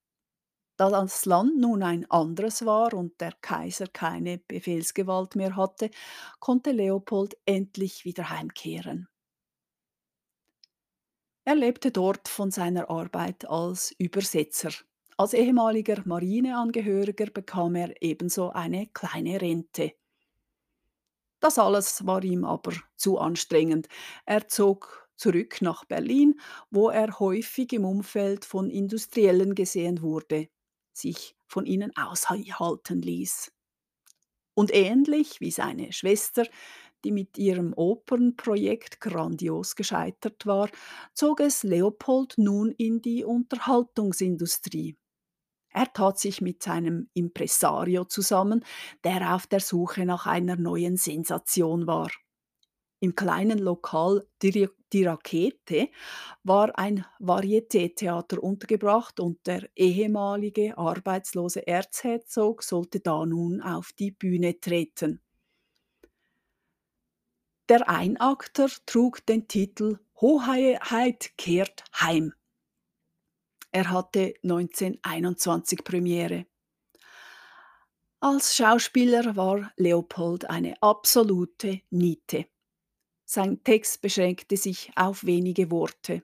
Da 0.76 0.88
das 0.88 1.26
Land 1.26 1.58
nun 1.58 1.82
ein 1.82 2.10
anderes 2.10 2.64
war 2.64 2.94
und 2.94 3.20
der 3.20 3.32
Kaiser 3.32 3.86
keine 3.86 4.38
Befehlsgewalt 4.38 5.36
mehr 5.36 5.54
hatte, 5.56 5.90
konnte 6.38 6.72
Leopold 6.72 7.36
endlich 7.44 8.04
wieder 8.04 8.30
heimkehren. 8.30 9.08
Er 11.44 11.54
lebte 11.54 11.90
dort 11.90 12.28
von 12.28 12.50
seiner 12.50 12.88
Arbeit 12.88 13.44
als 13.46 13.92
Übersetzer. 13.98 14.70
Als 15.20 15.34
ehemaliger 15.34 16.00
Marineangehöriger 16.06 17.26
bekam 17.26 17.74
er 17.74 17.92
ebenso 18.00 18.52
eine 18.52 18.86
kleine 18.86 19.38
Rente. 19.38 19.92
Das 21.40 21.58
alles 21.58 22.06
war 22.06 22.24
ihm 22.24 22.46
aber 22.46 22.72
zu 22.96 23.18
anstrengend. 23.18 23.86
Er 24.24 24.48
zog 24.48 25.10
zurück 25.16 25.60
nach 25.60 25.84
Berlin, 25.84 26.40
wo 26.70 26.88
er 26.88 27.18
häufig 27.18 27.74
im 27.74 27.84
Umfeld 27.84 28.46
von 28.46 28.70
Industriellen 28.70 29.54
gesehen 29.54 30.00
wurde, 30.00 30.48
sich 30.94 31.36
von 31.46 31.66
ihnen 31.66 31.94
aushalten 31.98 33.02
ließ. 33.02 33.52
Und 34.54 34.72
ähnlich 34.72 35.38
wie 35.42 35.50
seine 35.50 35.92
Schwester, 35.92 36.46
die 37.04 37.12
mit 37.12 37.36
ihrem 37.36 37.74
Opernprojekt 37.74 39.02
grandios 39.02 39.76
gescheitert 39.76 40.46
war, 40.46 40.70
zog 41.12 41.40
es 41.40 41.62
Leopold 41.62 42.38
nun 42.38 42.70
in 42.70 43.02
die 43.02 43.22
Unterhaltungsindustrie. 43.22 44.96
Er 45.72 45.92
tat 45.92 46.18
sich 46.18 46.40
mit 46.40 46.62
seinem 46.62 47.08
Impresario 47.14 48.04
zusammen, 48.04 48.64
der 49.04 49.34
auf 49.34 49.46
der 49.46 49.60
Suche 49.60 50.04
nach 50.04 50.26
einer 50.26 50.56
neuen 50.56 50.96
Sensation 50.96 51.86
war. 51.86 52.10
Im 53.02 53.14
kleinen 53.14 53.58
Lokal 53.58 54.26
Die, 54.42 54.68
Rakete 55.04 55.88
war 56.42 56.76
ein 56.78 57.06
Varieté-Theater 57.18 58.42
untergebracht 58.42 59.20
und 59.20 59.46
der 59.46 59.70
ehemalige 59.74 60.76
arbeitslose 60.76 61.66
Erzherzog 61.66 62.62
sollte 62.62 63.00
da 63.00 63.24
nun 63.24 63.62
auf 63.62 63.92
die 63.92 64.10
Bühne 64.10 64.60
treten. 64.60 65.22
Der 67.70 67.88
Einakter 67.88 68.68
trug 68.84 69.24
den 69.24 69.46
Titel 69.46 69.98
Hoheit 70.20 71.30
kehrt 71.38 71.84
heim. 71.98 72.34
Er 73.72 73.90
hatte 73.90 74.34
1921 74.42 75.84
Premiere. 75.84 76.46
Als 78.20 78.56
Schauspieler 78.56 79.36
war 79.36 79.72
Leopold 79.76 80.50
eine 80.50 80.74
absolute 80.82 81.80
Niete. 81.90 82.46
Sein 83.24 83.62
Text 83.62 84.02
beschränkte 84.02 84.56
sich 84.56 84.90
auf 84.96 85.24
wenige 85.24 85.70
Worte. 85.70 86.22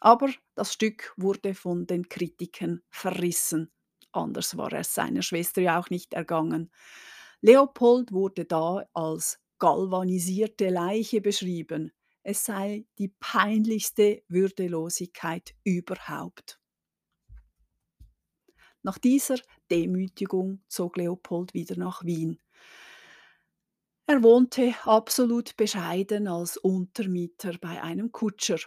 Aber 0.00 0.30
das 0.54 0.72
Stück 0.72 1.14
wurde 1.16 1.54
von 1.54 1.86
den 1.86 2.08
Kritikern 2.08 2.82
verrissen. 2.90 3.70
Anders 4.12 4.56
war 4.56 4.72
es 4.72 4.94
seiner 4.94 5.22
Schwester 5.22 5.62
ja 5.62 5.78
auch 5.80 5.90
nicht 5.90 6.12
ergangen. 6.12 6.72
Leopold 7.40 8.12
wurde 8.12 8.44
da 8.44 8.84
als 8.92 9.38
galvanisierte 9.58 10.68
Leiche 10.70 11.20
beschrieben. 11.20 11.92
Es 12.22 12.44
sei 12.44 12.84
die 12.98 13.08
peinlichste 13.08 14.22
Würdelosigkeit 14.28 15.54
überhaupt. 15.64 16.59
Nach 18.82 18.98
dieser 18.98 19.36
Demütigung 19.70 20.62
zog 20.68 20.96
Leopold 20.96 21.54
wieder 21.54 21.76
nach 21.76 22.04
Wien. 22.04 22.40
Er 24.06 24.22
wohnte 24.22 24.74
absolut 24.84 25.56
bescheiden 25.56 26.26
als 26.26 26.56
Untermieter 26.56 27.56
bei 27.60 27.82
einem 27.82 28.10
Kutscher. 28.10 28.58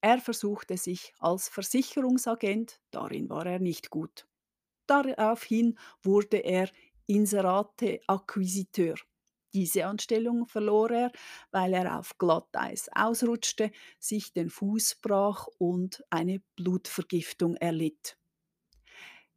Er 0.00 0.18
versuchte 0.18 0.76
sich 0.76 1.14
als 1.18 1.48
Versicherungsagent, 1.48 2.80
darin 2.90 3.30
war 3.30 3.46
er 3.46 3.58
nicht 3.60 3.90
gut. 3.90 4.26
Daraufhin 4.86 5.78
wurde 6.02 6.38
er 6.38 6.68
Inserate-Akquisiteur. 7.06 8.96
Diese 9.54 9.86
Anstellung 9.86 10.46
verlor 10.46 10.90
er, 10.90 11.12
weil 11.50 11.74
er 11.74 11.98
auf 11.98 12.18
Glatteis 12.18 12.88
ausrutschte, 12.94 13.70
sich 13.98 14.32
den 14.32 14.50
Fuß 14.50 14.96
brach 15.02 15.46
und 15.58 16.04
eine 16.10 16.42
Blutvergiftung 16.56 17.56
erlitt. 17.56 18.18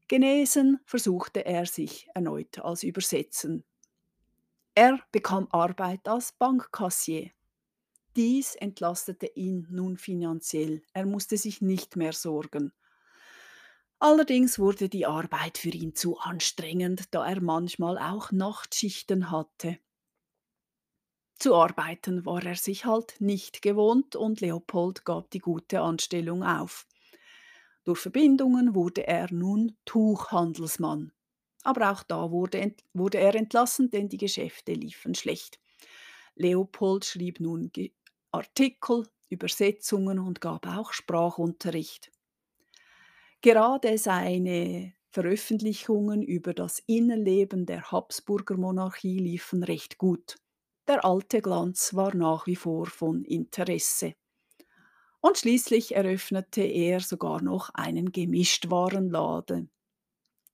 Genesen 0.08 0.80
versuchte 0.86 1.46
er 1.46 1.66
sich 1.66 2.08
erneut 2.14 2.60
als 2.60 2.84
Übersetzen. 2.84 3.64
Er 4.76 5.00
bekam 5.12 5.48
Arbeit 5.52 6.08
als 6.08 6.34
Bankkassier. 6.34 7.32
Dies 8.16 8.56
entlastete 8.56 9.26
ihn 9.36 9.68
nun 9.72 9.98
finanziell. 9.98 10.84
Er 10.94 11.06
musste 11.06 11.38
sich 11.38 11.62
nicht 11.62 11.96
mehr 11.96 12.14
sorgen. 12.14 12.72
Allerdings 14.00 14.60
wurde 14.60 14.90
die 14.90 15.06
Arbeit 15.06 15.58
für 15.58 15.70
ihn 15.70 15.96
zu 15.96 16.20
anstrengend, 16.20 17.06
da 17.12 17.26
er 17.26 17.42
manchmal 17.42 17.98
auch 17.98 18.32
Nachtschichten 18.32 19.32
hatte. 19.32 19.80
Zu 21.40 21.56
arbeiten 21.56 22.26
war 22.26 22.44
er 22.46 22.56
sich 22.56 22.86
halt 22.86 23.20
nicht 23.20 23.62
gewohnt 23.62 24.16
und 24.16 24.40
Leopold 24.40 25.04
gab 25.04 25.32
die 25.32 25.40
gute 25.40 25.82
Anstellung 25.82 26.44
auf. 26.44 26.86
Durch 27.86 28.00
Verbindungen 28.00 28.76
wurde 28.76 29.08
er 29.08 29.32
nun 29.32 29.78
Tuchhandelsmann. 29.86 31.14
Aber 31.64 31.92
auch 31.92 32.04
da 32.04 32.32
wurde, 32.32 32.76
wurde 32.94 33.20
er 33.20 33.36
entlassen, 33.36 33.90
denn 33.90 34.10
die 34.10 34.18
Geschäfte 34.18 34.74
liefen 34.74 35.16
schlecht. 35.16 35.60
Leopold 36.36 37.06
schrieb 37.06 37.40
nun 37.40 37.72
Artikel, 38.32 39.08
Übersetzungen 39.30 40.20
und 40.20 40.42
gab 40.42 40.68
auch 40.68 40.94
Sprachunterricht. 40.94 42.12
Gerade 43.42 43.98
seine 43.98 44.94
Veröffentlichungen 45.10 46.24
über 46.24 46.54
das 46.54 46.80
Innenleben 46.88 47.66
der 47.66 47.92
Habsburger 47.92 48.58
Monarchie 48.58 49.20
liefen 49.20 49.64
recht 49.64 49.98
gut. 49.98 50.36
Der 50.88 51.06
alte 51.06 51.42
Glanz 51.42 51.94
war 51.94 52.16
nach 52.16 52.48
wie 52.48 52.56
vor 52.56 52.88
von 52.88 53.24
Interesse. 53.24 54.16
Und 55.26 55.40
schließlich 55.40 55.96
eröffnete 55.96 56.62
er 56.62 57.00
sogar 57.00 57.42
noch 57.42 57.72
einen 57.74 58.12
Gemischtwarenladen. 58.12 59.72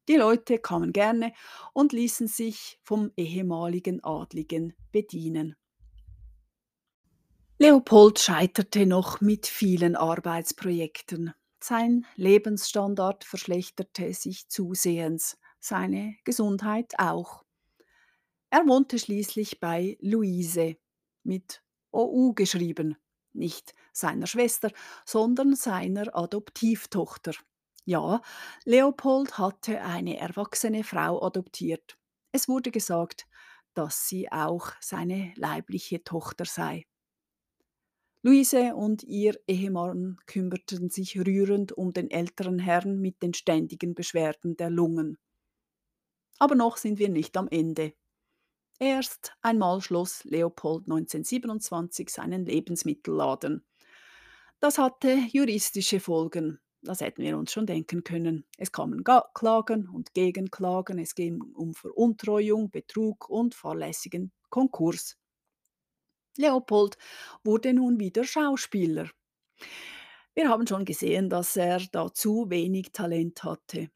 Die 0.08 0.16
Leute 0.16 0.60
kamen 0.60 0.94
gerne 0.94 1.34
und 1.74 1.92
ließen 1.92 2.28
sich 2.28 2.80
vom 2.82 3.12
ehemaligen 3.18 4.02
Adligen 4.02 4.74
bedienen. 4.94 5.58
Leopold 7.60 8.20
scheiterte 8.20 8.86
noch 8.86 9.20
mit 9.20 9.46
vielen 9.46 9.98
Arbeitsprojekten. 9.98 11.34
Sein 11.62 12.06
Lebensstandard 12.16 13.26
verschlechterte 13.26 14.14
sich 14.14 14.48
zusehends. 14.48 15.38
seine 15.60 16.16
Gesundheit 16.24 16.94
auch. 16.98 17.44
Er 18.50 18.66
wohnte 18.66 19.00
schließlich 19.00 19.60
bei 19.60 19.98
Luise 20.00 20.78
mit 21.24 21.62
OU 21.92 22.36
geschrieben, 22.36 22.96
nicht 23.34 23.74
seiner 23.94 24.28
Schwester, 24.28 24.72
sondern 25.06 25.56
seiner 25.56 26.16
Adoptivtochter. 26.16 27.34
Ja, 27.86 28.22
Leopold 28.66 29.38
hatte 29.38 29.82
eine 29.82 30.18
erwachsene 30.18 30.84
Frau 30.84 31.22
adoptiert. 31.24 31.98
Es 32.32 32.48
wurde 32.48 32.72
gesagt, 32.72 33.26
dass 33.74 34.08
sie 34.08 34.32
auch 34.32 34.72
seine 34.80 35.34
leibliche 35.36 36.04
Tochter 36.04 36.46
sei. 36.46 36.86
Luise 38.24 38.76
und 38.76 39.02
ihr 39.04 39.40
Ehemann 39.48 40.18
kümmerten 40.28 40.90
sich 40.92 41.18
rührend 41.20 41.72
um 41.72 41.92
den 41.92 42.12
älteren 42.12 42.60
Herrn 42.60 43.00
mit 43.00 43.24
den 43.24 43.34
ständigen 43.34 43.96
Beschwerden 43.96 44.56
der 44.58 44.70
Lungen. 44.70 45.18
Aber 46.38 46.56
noch 46.56 46.78
sind 46.78 47.00
wir 47.00 47.10
nicht 47.10 47.36
am 47.36 47.48
Ende. 47.48 47.94
Erst 48.82 49.34
einmal 49.44 49.80
schloss 49.80 50.24
Leopold 50.24 50.86
1927 50.86 52.10
seinen 52.10 52.48
Lebensmittelladen. 52.48 53.64
Das 54.60 54.80
hatte 54.80 55.20
juristische 55.32 56.00
Folgen. 56.00 56.60
Das 56.82 57.02
hätten 57.02 57.22
wir 57.22 57.38
uns 57.38 57.52
schon 57.52 57.68
denken 57.68 58.04
können. 58.04 58.44
Es 58.58 58.72
kamen 58.72 59.04
Klagen 59.36 59.88
und 59.88 60.16
Gegenklagen, 60.16 60.98
es 60.98 61.14
ging 61.14 61.44
um 61.54 61.76
Veruntreuung, 61.76 62.72
Betrug 62.72 63.30
und 63.30 63.54
fahrlässigen 63.54 64.32
Konkurs. 64.50 65.16
Leopold 66.38 66.98
wurde 67.44 67.76
nun 67.76 68.00
wieder 68.00 68.24
Schauspieler. 68.24 69.12
Wir 70.34 70.50
haben 70.50 70.66
schon 70.66 70.86
gesehen, 70.86 71.30
dass 71.30 71.56
er 71.56 71.82
dazu 71.92 72.50
wenig 72.50 72.94
Talent 72.94 73.44
hatte. 73.44 73.92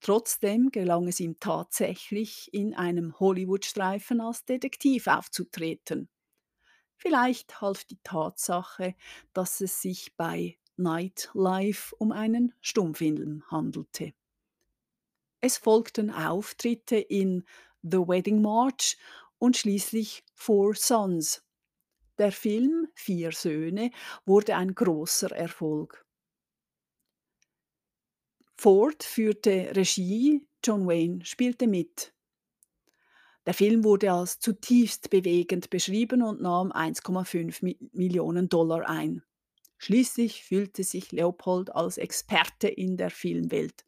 Trotzdem 0.00 0.70
gelang 0.70 1.08
es 1.08 1.20
ihm 1.20 1.38
tatsächlich, 1.40 2.48
in 2.52 2.74
einem 2.74 3.18
Hollywood-Streifen 3.20 4.20
als 4.20 4.44
Detektiv 4.44 5.06
aufzutreten. 5.06 6.08
Vielleicht 6.96 7.60
half 7.60 7.84
die 7.84 7.98
Tatsache, 8.02 8.94
dass 9.32 9.60
es 9.60 9.80
sich 9.80 10.16
bei 10.16 10.58
Nightlife 10.76 11.94
um 11.96 12.12
einen 12.12 12.54
Stummfilm 12.60 13.44
handelte. 13.50 14.14
Es 15.42 15.58
folgten 15.58 16.10
Auftritte 16.10 16.96
in 16.96 17.44
The 17.82 17.98
Wedding 17.98 18.42
March 18.42 18.98
und 19.38 19.56
schließlich 19.56 20.24
Four 20.34 20.74
Sons. 20.74 21.42
Der 22.18 22.32
Film 22.32 22.88
Vier 22.94 23.32
Söhne 23.32 23.90
wurde 24.26 24.56
ein 24.56 24.74
großer 24.74 25.32
Erfolg. 25.32 26.06
Ford 28.60 29.02
führte 29.02 29.74
Regie, 29.74 30.46
John 30.62 30.86
Wayne 30.86 31.24
spielte 31.24 31.66
mit. 31.66 32.12
Der 33.46 33.54
Film 33.54 33.84
wurde 33.84 34.12
als 34.12 34.38
zutiefst 34.38 35.08
bewegend 35.08 35.70
beschrieben 35.70 36.22
und 36.22 36.42
nahm 36.42 36.70
1,5 36.70 37.88
Millionen 37.94 38.50
Dollar 38.50 38.86
ein. 38.86 39.22
Schließlich 39.78 40.44
fühlte 40.44 40.84
sich 40.84 41.10
Leopold 41.10 41.74
als 41.74 41.96
Experte 41.96 42.68
in 42.68 42.98
der 42.98 43.08
Filmwelt 43.08 43.86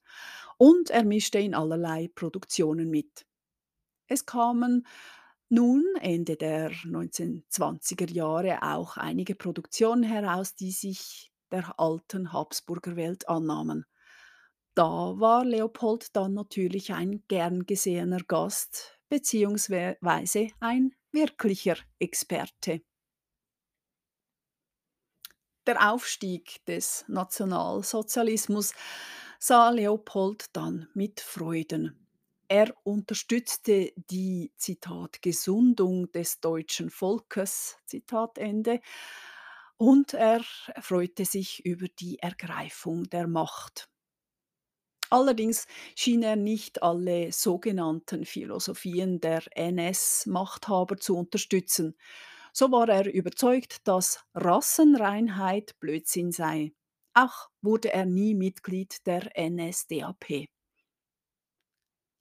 und 0.56 0.88
er 0.88 1.04
mischte 1.04 1.38
in 1.38 1.52
allerlei 1.52 2.08
Produktionen 2.14 2.88
mit. 2.88 3.26
Es 4.06 4.24
kamen 4.24 4.86
nun 5.50 5.84
Ende 6.00 6.36
der 6.36 6.70
1920er 6.70 8.10
Jahre 8.10 8.62
auch 8.62 8.96
einige 8.96 9.34
Produktionen 9.34 10.02
heraus, 10.02 10.54
die 10.54 10.70
sich 10.70 11.30
der 11.50 11.78
alten 11.78 12.32
Habsburger 12.32 12.96
Welt 12.96 13.28
annahmen. 13.28 13.84
Da 14.74 15.18
war 15.18 15.44
Leopold 15.44 16.16
dann 16.16 16.34
natürlich 16.34 16.92
ein 16.92 17.22
gern 17.28 17.66
gesehener 17.66 18.20
Gast 18.20 18.98
beziehungsweise 19.10 20.48
ein 20.60 20.94
wirklicher 21.12 21.76
Experte. 21.98 22.80
Der 25.66 25.92
Aufstieg 25.92 26.64
des 26.64 27.04
Nationalsozialismus 27.08 28.72
sah 29.38 29.68
Leopold 29.70 30.46
dann 30.56 30.88
mit 30.94 31.20
Freuden. 31.20 32.08
Er 32.48 32.74
unterstützte 32.82 33.92
die 33.96 34.52
Zitat 34.56 35.20
Gesundung 35.20 36.10
des 36.12 36.40
deutschen 36.40 36.90
Volkes 36.90 37.76
Zitat 37.84 38.38
Ende 38.38 38.80
und 39.76 40.14
er 40.14 40.42
freute 40.80 41.24
sich 41.26 41.64
über 41.64 41.86
die 41.88 42.18
Ergreifung 42.18 43.04
der 43.10 43.26
Macht. 43.28 43.91
Allerdings 45.12 45.66
schien 45.94 46.22
er 46.22 46.36
nicht 46.36 46.82
alle 46.82 47.32
sogenannten 47.32 48.24
Philosophien 48.24 49.20
der 49.20 49.42
NS-Machthaber 49.54 50.96
zu 50.96 51.18
unterstützen. 51.18 51.98
So 52.54 52.72
war 52.72 52.88
er 52.88 53.12
überzeugt, 53.12 53.86
dass 53.86 54.24
Rassenreinheit 54.32 55.78
Blödsinn 55.80 56.32
sei. 56.32 56.72
Auch 57.12 57.50
wurde 57.60 57.92
er 57.92 58.06
nie 58.06 58.34
Mitglied 58.34 59.06
der 59.06 59.30
NSDAP. 59.38 60.46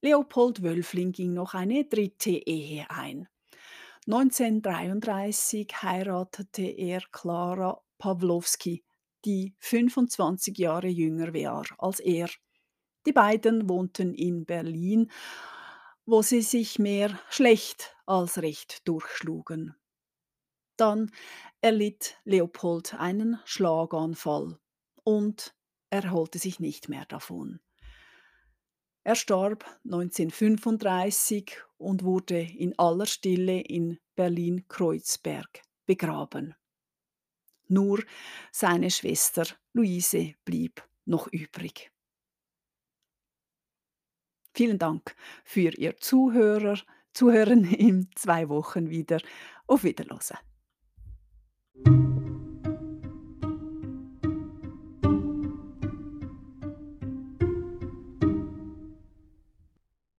Leopold 0.01 0.61
Wölfling 0.61 1.13
ging 1.13 1.33
noch 1.33 1.53
eine 1.53 1.85
dritte 1.85 2.31
Ehe 2.31 2.89
ein. 2.89 3.29
1933 4.05 5.81
heiratete 5.81 6.63
er 6.63 7.03
Klara 7.13 7.81
Pawlowski, 7.97 8.83
die 9.23 9.55
25 9.59 10.57
Jahre 10.57 10.89
jünger 10.89 11.33
war 11.33 11.65
als 11.77 12.01
er. 12.01 12.27
Die 13.05 13.13
beiden 13.13 13.67
wohnten 13.67 14.13
in 14.13 14.45
Berlin, 14.45 15.11
wo 16.05 16.21
sie 16.21 16.41
sich 16.41 16.77
mehr 16.79 17.19
schlecht 17.29 17.95
als 18.05 18.39
recht 18.39 18.87
durchschlugen. 18.87 19.75
Dann 20.77 21.11
erlitt 21.61 22.17
Leopold 22.25 22.95
einen 22.95 23.39
Schlaganfall 23.45 24.59
und 25.03 25.55
erholte 25.89 26.39
sich 26.39 26.59
nicht 26.59 26.89
mehr 26.89 27.05
davon. 27.05 27.59
Er 29.03 29.15
starb 29.15 29.65
1935 29.85 31.57
und 31.77 32.03
wurde 32.03 32.39
in 32.39 32.77
aller 32.77 33.07
Stille 33.07 33.59
in 33.61 33.99
Berlin-Kreuzberg 34.15 35.63
begraben. 35.87 36.55
Nur 37.67 38.03
seine 38.51 38.91
Schwester 38.91 39.47
Luise 39.73 40.35
blieb 40.45 40.87
noch 41.05 41.27
übrig. 41.31 41.90
Vielen 44.53 44.79
Dank 44.79 45.15
für 45.43 45.77
Ihr 45.77 45.97
Zuhörer, 45.97 46.77
Zuhören 47.13 47.63
in 47.73 48.09
zwei 48.15 48.49
Wochen 48.49 48.89
wieder. 48.89 49.19
Auf 49.67 49.83
Wiederhören. 49.83 50.37